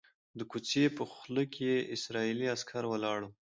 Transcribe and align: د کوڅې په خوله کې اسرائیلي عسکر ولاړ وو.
د 0.37 0.39
کوڅې 0.51 0.83
په 0.97 1.03
خوله 1.11 1.43
کې 1.53 1.71
اسرائیلي 1.95 2.47
عسکر 2.55 2.83
ولاړ 2.87 3.19
وو. 3.23 3.31